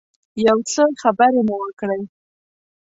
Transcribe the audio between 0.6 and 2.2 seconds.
څه خبرې مو وکړې.